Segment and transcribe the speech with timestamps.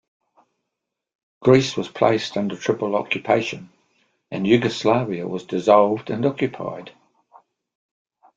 [1.41, 3.69] Greece was placed under triple occupation,
[4.31, 6.91] and Yugoslavia was dissolved and occupied.